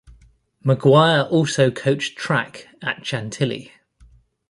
[0.65, 3.71] McGuire also coached track at Chantilly.